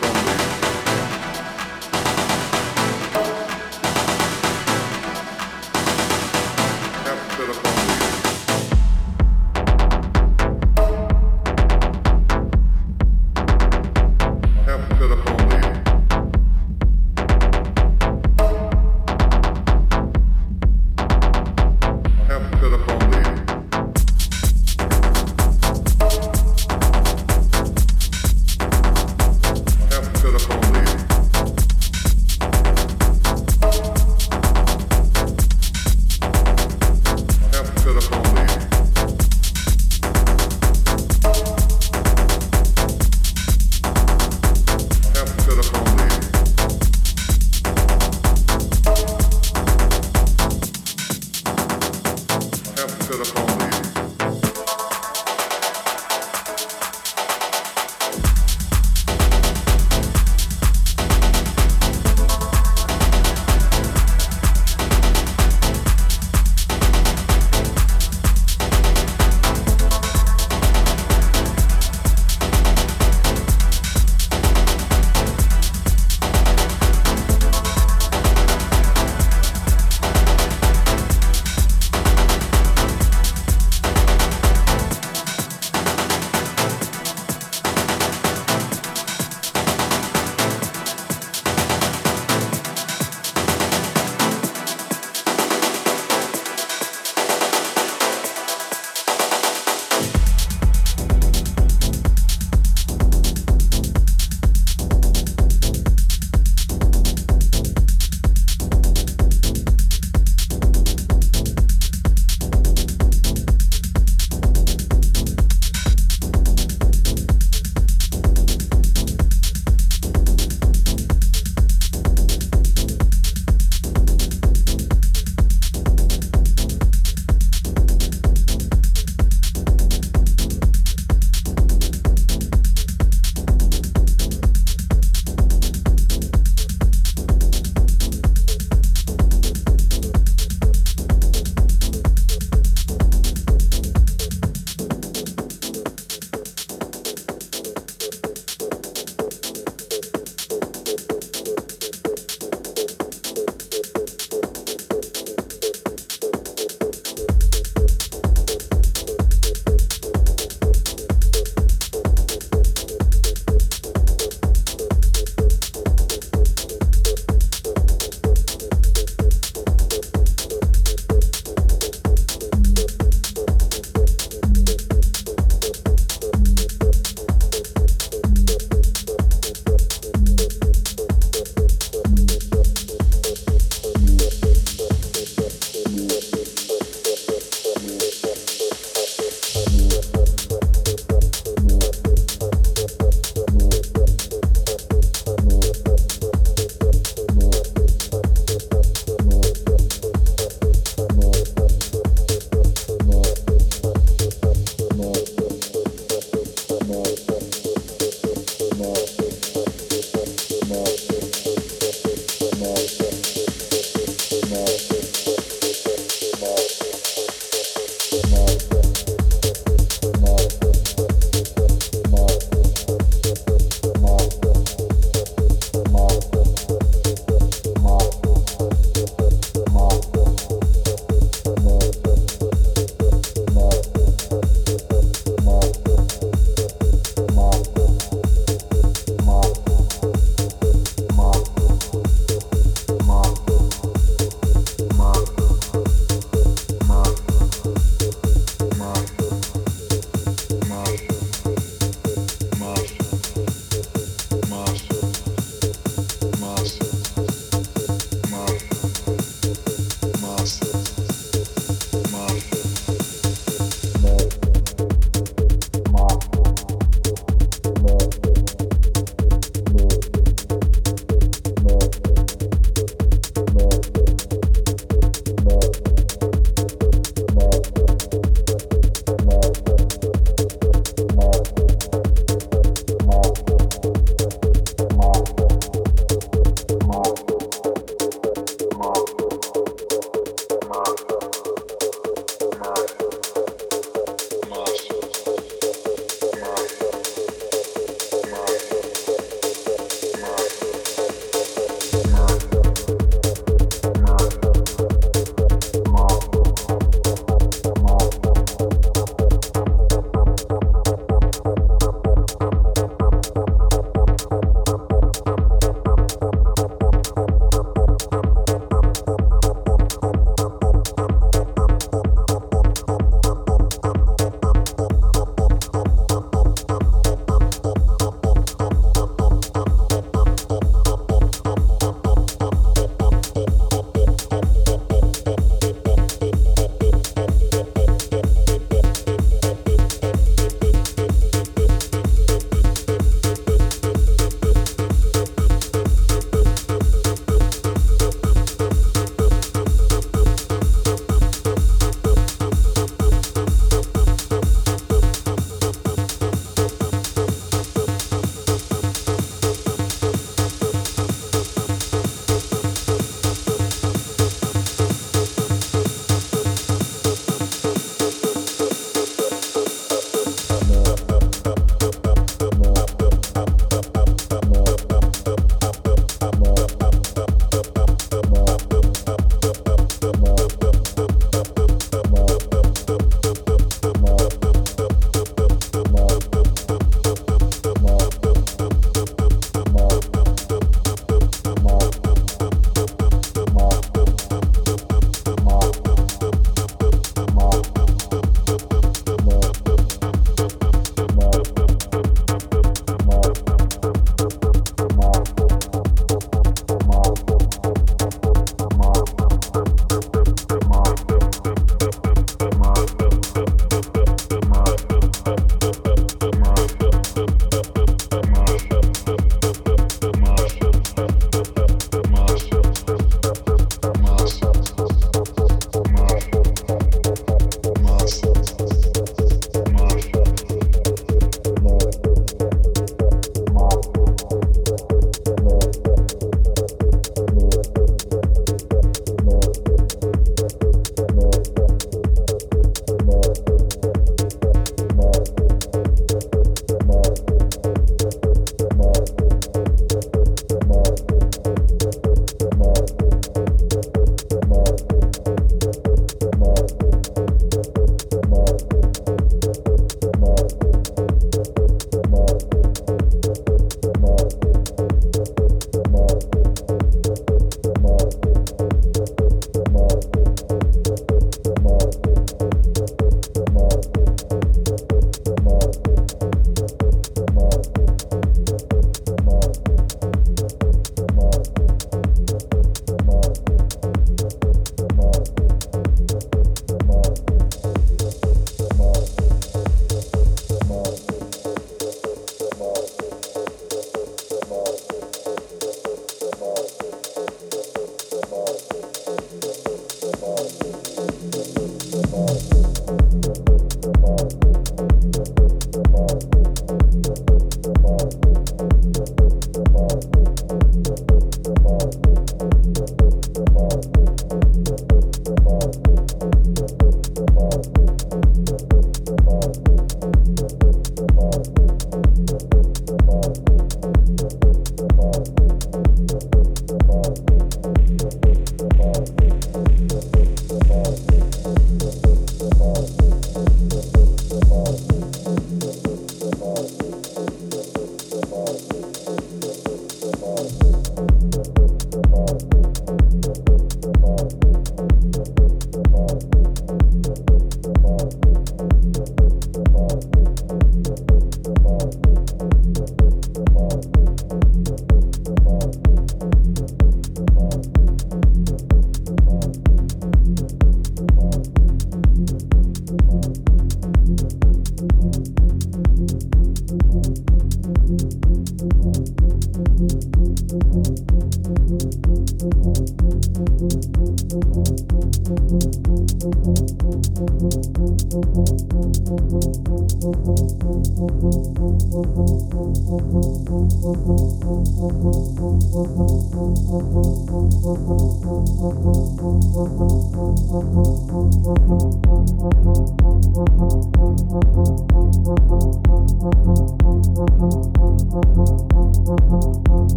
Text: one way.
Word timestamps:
one 0.00 0.26
way. 0.26 0.47